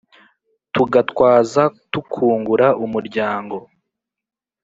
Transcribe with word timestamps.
Tugatwaza 0.73 1.63
tukungura 1.91 2.67
umuryango 2.85 3.57